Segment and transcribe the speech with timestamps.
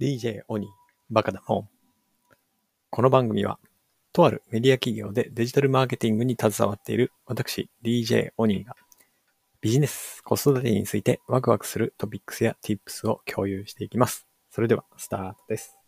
[0.00, 0.66] DJ オニ、
[1.08, 1.68] バカだもん。
[2.90, 3.60] この番組は、
[4.12, 8.74] とあるメディア企業でデジタルマーケティングに携わっている私、DJ オニが、
[9.60, 14.26] ビジネス、子育てについてワクワクするトピックスや tips を共有していきます。
[14.50, 15.78] それでは、スタートです。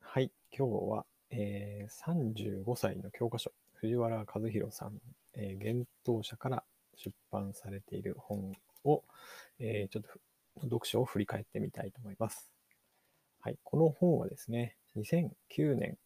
[0.00, 4.98] はい、今日は、えー、35歳の教科書、藤原和弘さん、
[5.34, 6.64] えー、幻冬社から
[6.96, 9.04] 出版されている本を、
[9.60, 10.08] えー、ちょっと
[10.62, 12.51] 読書を振り返ってみたいと思います。
[13.44, 15.98] はい、この本はですね、2009年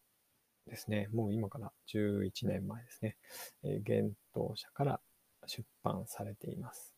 [0.66, 3.16] ですね、もう今から11年前ですね、
[3.62, 5.00] えー、幻冬社から
[5.46, 6.94] 出版されています。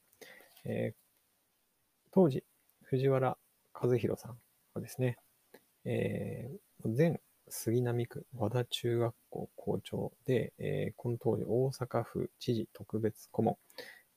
[0.64, 0.96] えー、
[2.12, 2.44] 当時、
[2.84, 3.36] 藤原
[3.74, 4.36] 和弘さん
[4.74, 5.16] はですね、
[5.84, 13.56] えー、前杉並区和田中学校校長で、えー、この当時大阪府知事特別顧問、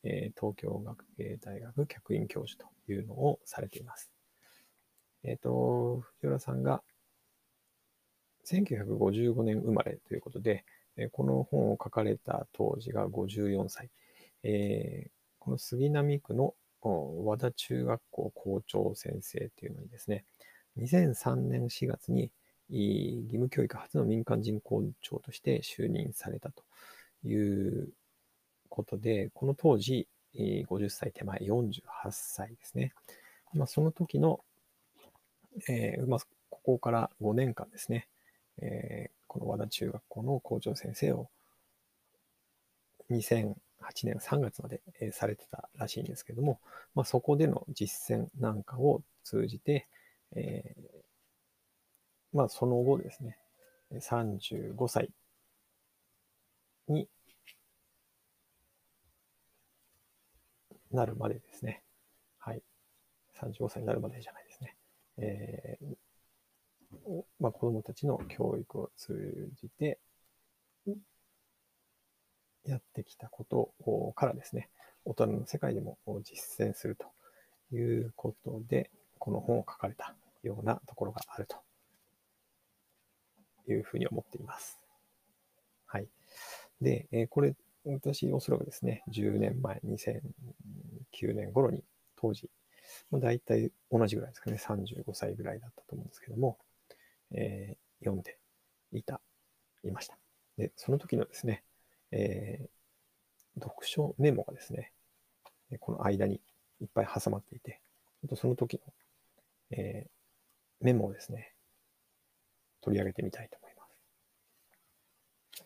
[0.03, 4.10] えー、東京学芸大学客員教授というのをされています。
[5.23, 6.81] えっ、ー、と、藤原さんが
[8.45, 10.65] 1955年生まれということで、
[10.97, 13.89] えこの本を書かれた当時が54歳。
[14.43, 15.09] えー、
[15.39, 20.25] この杉並区の和田中学校校長先生というのにですね、
[20.77, 22.31] 2003年4月に
[22.69, 26.63] 義務教育初の民間人校長として就任されたと
[27.23, 27.89] いう
[28.69, 31.81] ことで、この当時、50歳手前、48
[32.11, 32.93] 歳ですね。
[33.53, 34.39] まあ、その時の、
[35.69, 38.07] えーまあ、ここから5年間ですね、
[38.61, 41.29] えー、この和田中学校の校長先生を
[43.09, 43.55] 2008
[44.03, 46.59] 年3月まで、えー、されてたらしいんですけども、
[46.95, 49.87] まあ、そこでの実践なんかを通じて、
[50.35, 53.37] えー、まあ、その後ですね、
[53.93, 55.09] 35歳
[56.87, 57.07] に
[60.91, 61.81] なるまでですね。
[62.39, 62.61] はい。
[63.39, 64.75] 35歳になるまでじゃないですね。
[65.21, 69.99] えー、まあ、子供たちの教育を通じて、
[72.65, 74.69] やってきたことからですね、
[75.05, 81.57] 大人の世界でも実践するということで、この本を書かれたようなところがあると
[83.71, 84.79] いうふうに思っています。
[85.87, 86.07] はい。
[86.81, 91.83] で、え、これ、私、おそらくですね、10年前、2009年頃に、
[92.15, 92.49] 当時、
[93.09, 96.57] まあ、大体同じぐらいですかね、35歳ぐらいだったと思うんですけども、
[97.33, 98.37] えー、読んで
[98.93, 99.21] いた、
[99.83, 100.17] いました。
[100.57, 101.63] で、その時のですね、
[102.11, 104.91] えー、読書メモがですね、
[105.79, 106.41] この間に
[106.81, 107.81] いっぱい挟まっていて、
[108.21, 108.81] ちょっとその時の、
[109.71, 111.53] えー、メモをですね、
[112.81, 113.85] 取り上げてみたいと思いま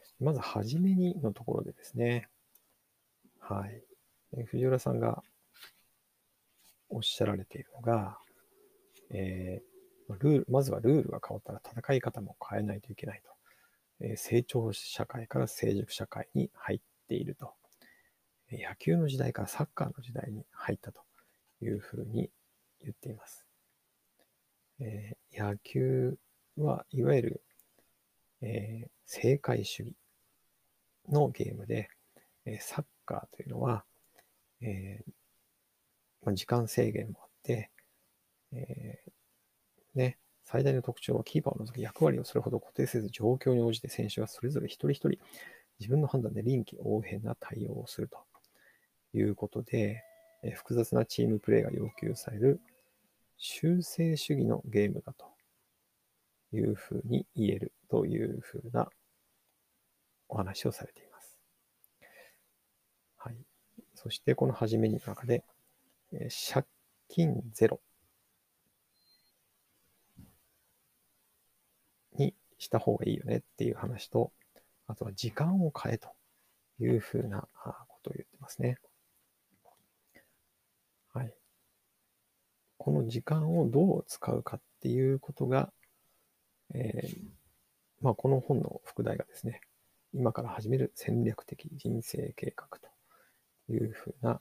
[0.04, 0.16] す。
[0.20, 2.30] まず、はじめにのところでですね、
[3.40, 3.82] はい。
[4.46, 5.24] 藤原さんが
[6.90, 8.18] おっしゃられているのが、
[9.12, 13.32] えー、ルール、まずはルールが変わったら戦い方も変えないといけないと。
[14.02, 17.54] えー、成長社会から成熟社会に入っていると。
[18.52, 21.02] 野球の時代からサッカーの時代に入ったと
[21.62, 22.30] いうふうに
[22.82, 23.46] 言っています。
[24.80, 26.18] えー、野球
[26.58, 27.44] はいわゆる、
[28.42, 29.96] えー、正解主義
[31.10, 31.90] のゲームで、
[32.46, 33.86] えー、サッカーというのは、
[34.62, 35.12] えー
[36.26, 37.72] まあ、時間制限もあって、
[38.52, 45.20] えー、ね、最大の特徴はキーパーを除く役割をそれほど固定せず状況に応じて選手がそれぞれ一人一人
[45.80, 48.20] 自分の判断で臨機応変な対応をすると
[49.18, 50.04] いうことで、
[50.44, 52.60] え、複雑なチームプレーが要求される
[53.38, 55.26] 修正主義のゲームだと
[56.56, 58.88] いうふうに言えるというふうな
[60.30, 61.38] お話をされています。
[63.18, 63.38] はい。
[63.96, 65.44] そしてこの初めに中で、
[66.14, 66.66] えー、借
[67.10, 67.82] 金ゼロ
[72.18, 74.32] にした方がいいよねっていう話と、
[74.88, 76.10] あとは時間を変えと
[76.80, 77.48] いうふうな
[77.88, 78.78] ことを言ってますね。
[81.14, 81.34] はい。
[82.78, 85.72] この時間をどう使うかっていうことが、
[86.74, 87.18] えー、
[88.02, 89.62] まあ、この本の副題がですね、
[90.14, 94.40] 今から始める戦略的人生計画というふうな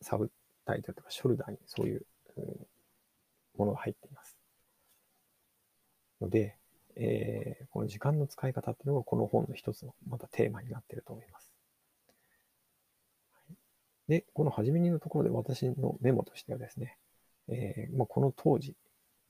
[0.00, 0.30] サブ
[0.64, 2.44] タイトルとかショルダーにそういううん
[3.56, 4.36] ものが入っています。
[6.20, 6.56] ので、
[6.96, 11.50] えー、この時間の使い方っていうのがこの本の一つのまたテーマになっていると思います。
[14.08, 16.96] で、この初めにのところで私のメモとしてはですね、
[17.48, 18.74] えーまあ、この当時、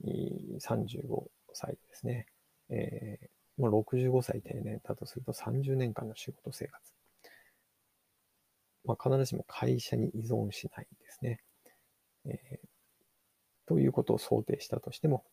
[0.03, 1.23] 35
[1.53, 2.25] 歳ですね、
[2.69, 6.93] えー、まあ、65歳定年だとすると30年間の仕事生活。
[8.91, 11.39] まあ、必ずしも会社に依存しないんですね。
[12.25, 12.67] えー、
[13.67, 15.23] ということを想定したとしても、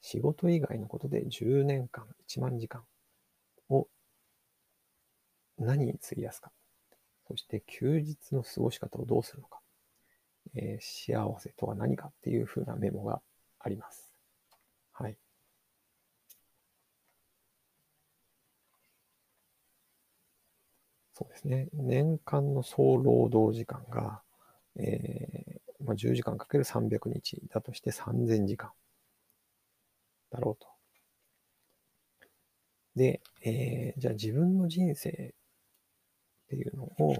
[0.00, 2.82] 仕事以外のことで10年間1万時間
[3.70, 3.86] を
[5.58, 6.50] 何に費やすか。
[7.28, 9.60] そして休日の過ごし方をどうするのか。
[10.56, 13.22] えー、幸せとは何かっていうふうなメモが
[13.60, 14.12] あります。
[14.92, 15.16] はい。
[21.14, 21.68] そうですね。
[21.72, 24.20] 年間の総労働時間が、
[24.76, 28.70] えーまあ、10時間かける300日だとして3000時間
[30.32, 30.68] だろうと。
[32.96, 35.14] で、えー、じゃあ自分の人生っ
[36.48, 37.16] ていうのを、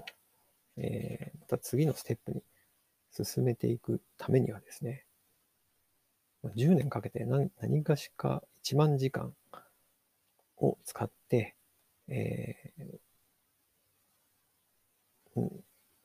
[0.77, 2.43] えー、また次のステップに
[3.11, 5.05] 進めていくためにはですね、
[6.55, 9.33] 10年かけて何何かしか1万時間
[10.57, 11.55] を使って、
[12.07, 12.99] えー、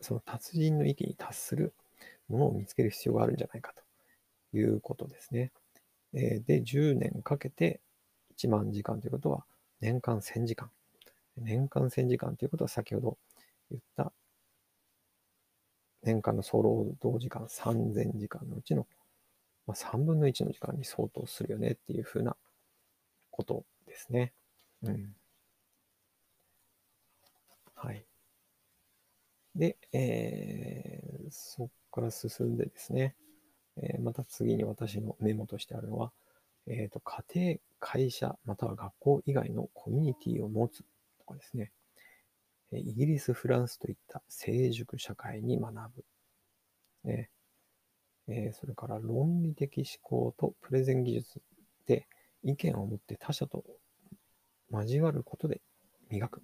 [0.01, 1.75] その達人の域に達する
[2.29, 3.73] ものを見つける必要があるんじゃないか
[4.53, 5.53] ということですね。
[6.15, 7.81] え、で、10年かけて
[8.31, 9.45] 1万時間ということは
[9.81, 10.71] 年間1000時間。
[11.39, 13.19] 年間1000時間ということは先ほど
[13.71, 14.13] 言った
[16.03, 18.87] 年間の総労働時間3000時間のうちの、
[19.67, 22.37] ま、3分の1の時間に相当するよねっていうふうな
[23.31, 24.33] ことですね。
[24.83, 25.15] うん。
[27.75, 28.05] はい。
[29.55, 33.17] で、えー、そこから進んでですね、
[33.77, 36.13] えー、また次に私のメモとしてあるのは、
[36.67, 40.85] えっ、ー、と、家庭、会社、または学校以外のコミュニティを持つ
[41.19, 41.73] とかですね、
[42.73, 46.05] イギリス、フランスといった成熟社会に学ぶ。
[47.05, 47.31] ね
[48.29, 51.43] えー、それから論理的思考とプレゼン技術
[51.87, 52.07] で
[52.45, 53.65] 意見を持って他者と
[54.71, 55.61] 交わることで
[56.11, 56.43] 磨く。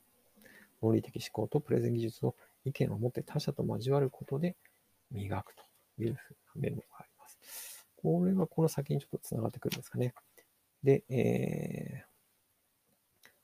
[0.82, 2.34] 論理的思考とプレゼン技術を
[2.66, 4.56] 意見を持って他者と交わることで
[5.10, 5.62] 磨くと
[6.02, 7.86] いうふうなメモがあります。
[7.96, 10.14] これがこの先にちょっとつながってくるんですかね。
[10.82, 12.16] で、えー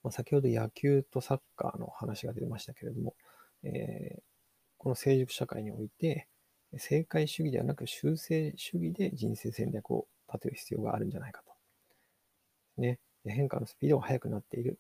[0.02, 3.14] まあ、先ほど野球とサッカーの話が出ましたけれども、
[3.62, 4.22] えー、
[4.78, 6.26] この成熟社会において、
[6.76, 11.52] 正解主義ではなく修正主義で人生戦略を立てる必要があるんじゃないかと。
[12.80, 14.78] ね、変化のスピードが速くなっている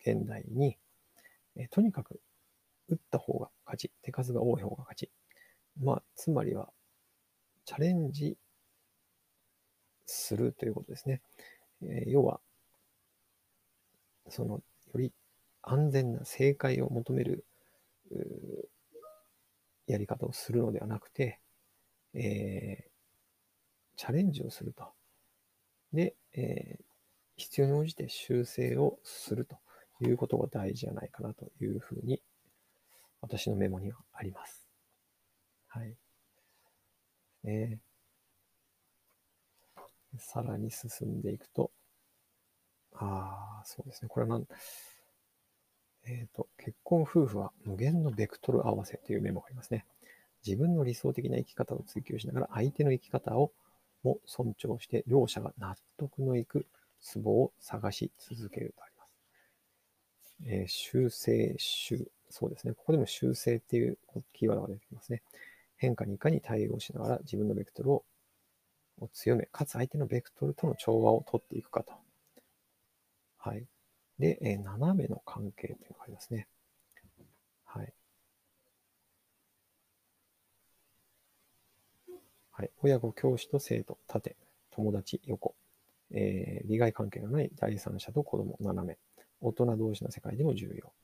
[0.00, 0.78] 現代に、
[1.56, 2.20] えとにかく
[2.92, 5.10] 打った方が勝ち、手数が多い方が勝ち。
[5.80, 6.70] まあ、つまりは、
[7.64, 8.36] チャレンジ
[10.06, 11.22] するということですね。
[11.82, 12.40] えー、要は、
[14.28, 14.62] その、よ
[14.96, 15.12] り
[15.62, 17.46] 安全な正解を求める
[19.86, 21.40] やり方をするのではなくて、
[22.12, 22.90] えー、
[23.96, 24.92] チャレンジをすると。
[25.94, 26.84] で、えー、
[27.36, 29.56] 必要に応じて修正をすると
[30.04, 32.20] いうことが大事じゃないかなというふうに、
[33.22, 34.68] 私のメモにはあります。
[35.68, 35.96] はい。
[37.44, 37.78] ね、
[40.18, 41.70] さらに進んでいくと、
[42.94, 44.08] ああ、そうですね。
[44.08, 44.46] これは何、
[46.04, 49.86] えっ、ー、と、結婚夫婦は無限のベクトル合わせというメモがありますね。
[50.46, 53.52] 自分の理想的な生き方を追求しながら相手の生き方を
[54.02, 56.66] も尊重して両者が納得のいく
[57.00, 59.14] ツボを探し続けるとあります。
[60.46, 62.72] えー、修正、修、そうですね。
[62.72, 63.98] ここでも修正っていう
[64.32, 65.22] キーワードが出てきますね。
[65.76, 68.04] 変化にいかに対応しながら自分のベクトルを
[69.12, 71.92] 強め、かつ相手のベクトルとの調和をとっていくかと。
[73.36, 73.66] はい。
[74.18, 76.48] で、えー、斜めの関係というのがありますね。
[77.66, 77.92] はい。
[82.50, 82.70] はい。
[82.82, 84.36] 親子、教師と生徒、縦、
[84.70, 85.54] 友達、横。
[86.10, 88.98] えー、利害関係のない第三者と子供、斜め。
[89.42, 90.94] 大人同士の世界でも重要。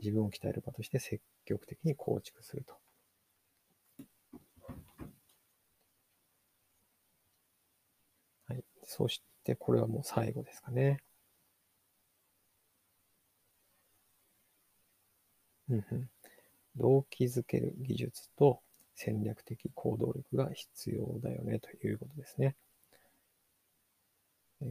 [0.00, 2.74] 自分を鍛える場として積極的に構築すると。
[8.48, 8.64] はい。
[8.84, 10.98] そして、これはもう最後ですかね。
[15.70, 16.10] うんうん、
[16.76, 18.60] 動機づける技術と
[18.94, 22.56] 戦略的行動力が必要だよねということですね。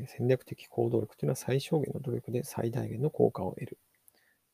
[0.07, 3.77] 戦略的行動力というのは最小限の努力で最大限の効果を得る。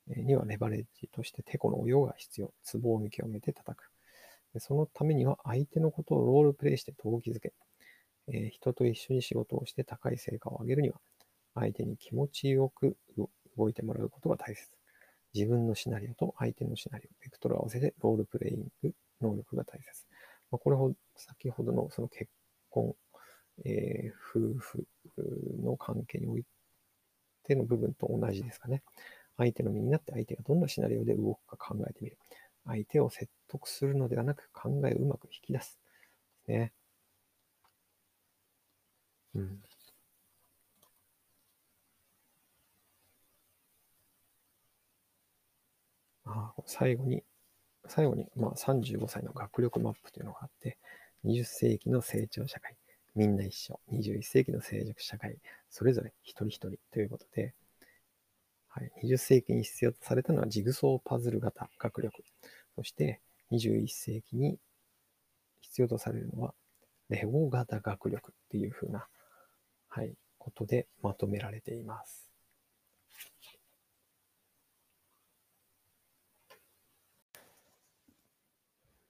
[0.07, 2.53] にはレバレッジとしてテコの応用が必要。
[2.63, 3.89] ツボを見極めて叩く。
[4.59, 7.53] そのためには相手のことをロールプレイして動機づけ、
[8.27, 10.99] え人と一緒に仕事をして高い成果を上げるには、
[11.55, 12.97] 相手に気持ちよく
[13.57, 14.69] 動いてもらうことが大切。
[15.33, 20.05] 自分のシナリオと相手のシナリオ、ベクトル合わせてロールプレイング能力が大切。
[20.51, 22.29] まあ、これほ、先ほどのその結
[22.69, 22.95] 婚、
[23.65, 24.87] えー、夫婦
[25.61, 26.45] の関係におい
[27.43, 28.81] ての部分と同じですかね。
[29.37, 32.17] 相手の身になって相手がどんなシナリオで動くか考えてみる。
[32.65, 35.79] 相手を説得するのではなく考えをうまく引き出す。
[36.47, 36.73] ね。
[39.35, 39.61] うん。
[46.25, 47.23] あ最後に、
[47.87, 50.77] 最後に、まあ、35歳の学力マップというのがあって、
[51.23, 52.75] 20世紀の成長社会、
[53.15, 55.37] みんな一緒、21世紀の成熟社会、
[55.69, 57.53] それぞれ一人一人ということで、
[58.77, 62.25] はい、20世紀に必要とされたのはジグソーパズル型学力。
[62.75, 63.21] そして
[63.53, 64.59] 21世紀に
[65.61, 66.53] 必要とされるのは
[67.07, 69.07] レゴ型学力っていうふうな、
[69.87, 72.29] はい、ことでまとめられています。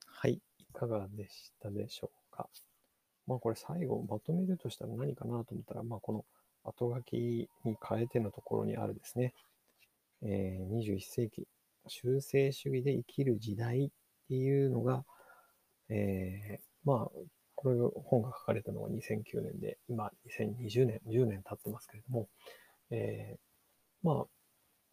[0.06, 0.40] はい、い
[0.72, 2.48] かがでしたでしょうか？
[3.26, 6.24] まあこれ最後まとめるとしたら何かなと思ったら、まあこの
[6.62, 9.34] 後書きに変えてのところにあるですね、
[10.22, 11.46] えー、21世紀、
[11.86, 13.88] 修正主義で生きる時代っ
[14.28, 15.04] ていうのが、
[15.88, 17.10] えー、まあ、
[17.54, 22.28] これ本が書かれたのが2009年で、今2020年、10年経ってますけれども、
[22.90, 24.26] えー、まあ、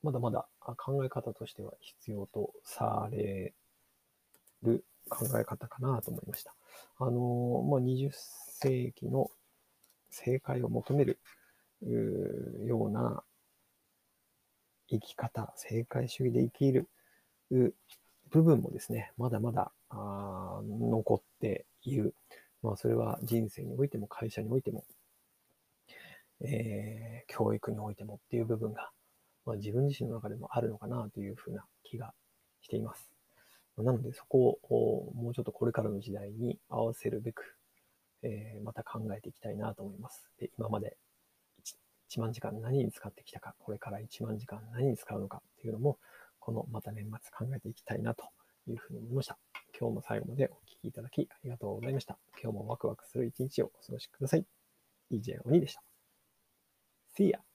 [0.01, 3.53] まだまだ考え方としては必要とされ
[4.62, 6.53] る考え方かなと思いました。
[7.00, 9.30] あの、まあ、20世紀の
[10.10, 11.20] 正解を求める
[12.65, 13.24] ような
[15.00, 16.88] 生き方、正解主義で生きる
[18.30, 22.16] 部分もですね、まだまだ残っている。
[22.62, 24.86] まあ、それは人生においても会社においても、
[26.42, 28.90] えー、教育においてもっていう部分が、
[29.46, 32.14] まあ、自分自身の中でもあるのかなというふうな気が
[32.62, 33.10] しています。
[33.78, 37.58] なのでそこをもうちょっとこれからの時代に合わせるべく、
[38.22, 40.30] えー、また考えていきたいなと思います。
[40.40, 40.96] で今まで
[42.13, 45.98] 1万時間何に使ってきたか、これから1万時間何に使うのかっていうのも、
[46.39, 48.25] このまた年末考えていきたいなと
[48.67, 49.38] いうふうに思いました。
[49.79, 52.17] 今日も最後までお聴きいただきありがとうございました。
[52.41, 54.46] 今日もワクワクする一日をお過ごしください。
[55.12, 55.84] DJ 鬼でした。
[57.17, 57.52] See ya!